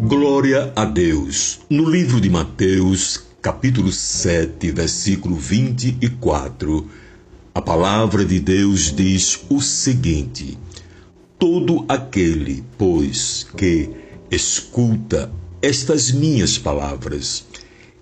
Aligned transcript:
Glória 0.00 0.72
a 0.76 0.84
Deus. 0.84 1.58
No 1.68 1.90
livro 1.90 2.20
de 2.20 2.30
Mateus, 2.30 3.20
capítulo 3.42 3.90
7, 3.90 4.70
versículo 4.70 5.34
24, 5.34 6.88
a 7.52 7.60
palavra 7.60 8.24
de 8.24 8.38
Deus 8.38 8.94
diz 8.94 9.40
o 9.50 9.60
seguinte: 9.60 10.56
Todo 11.36 11.84
aquele, 11.88 12.62
pois, 12.78 13.48
que 13.56 13.90
escuta 14.30 15.32
estas 15.60 16.12
minhas 16.12 16.56
palavras 16.56 17.44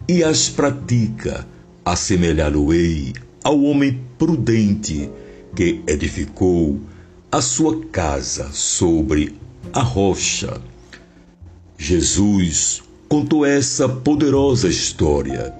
e 0.07 0.23
as 0.23 0.51
pratica, 0.51 1.49
assemelhá-lo-ei 1.83 3.15
ao 3.43 3.59
homem 3.63 4.03
prudente 4.19 5.09
que 5.55 5.81
edificou 5.87 6.79
a 7.33 7.41
sua 7.41 7.87
casa 7.87 8.51
sobre 8.53 9.35
a 9.73 9.81
rocha. 9.81 10.61
Jesus 11.79 12.83
contou 13.09 13.45
essa 13.45 13.89
poderosa 13.89 14.69
história 14.69 15.55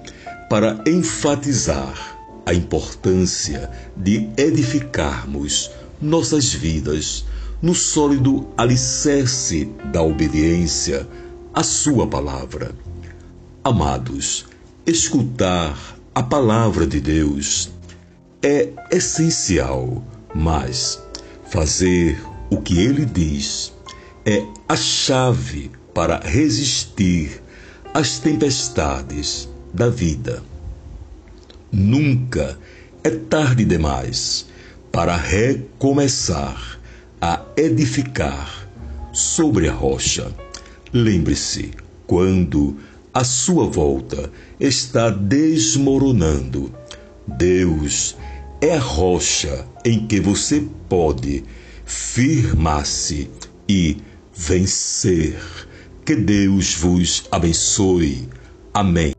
para 0.49 0.83
enfatizar 0.87 2.17
a 2.45 2.53
importância 2.53 3.69
de 3.95 4.29
edificarmos 4.35 5.69
nossas 6.01 6.53
vidas 6.53 7.25
no 7.61 7.75
sólido 7.75 8.47
alicerce 8.57 9.65
da 9.91 10.01
obediência 10.01 11.07
à 11.53 11.63
Sua 11.63 12.07
palavra. 12.07 12.71
Amados, 13.63 14.45
escutar 14.85 15.97
a 16.15 16.23
palavra 16.23 16.87
de 16.87 16.99
Deus 16.99 17.69
é 18.41 18.69
essencial, 18.91 20.03
mas 20.33 21.01
fazer 21.49 22.19
o 22.49 22.61
que 22.61 22.79
Ele 22.79 23.05
diz 23.05 23.73
é 24.25 24.43
a 24.67 24.75
chave 24.75 25.71
para 25.97 26.19
resistir 26.19 27.41
às 27.91 28.19
tempestades 28.19 29.49
da 29.73 29.89
vida. 29.89 30.43
Nunca 31.71 32.55
é 33.03 33.09
tarde 33.09 33.65
demais 33.65 34.45
para 34.91 35.17
recomeçar 35.17 36.79
a 37.19 37.43
edificar 37.57 38.69
sobre 39.11 39.67
a 39.67 39.73
rocha. 39.73 40.31
Lembre-se, 40.93 41.71
quando 42.05 42.77
a 43.11 43.23
sua 43.23 43.65
volta 43.65 44.31
está 44.59 45.09
desmoronando, 45.09 46.71
Deus 47.25 48.15
é 48.61 48.75
a 48.75 48.79
rocha 48.79 49.65
em 49.83 50.05
que 50.05 50.19
você 50.19 50.63
pode 50.87 51.43
firmar-se 51.83 53.31
e 53.67 53.97
vencer. 54.31 55.39
Que 56.07 56.15
Deus 56.15 56.73
vos 56.75 57.25
abençoe. 57.29 58.29
Amém. 58.73 59.11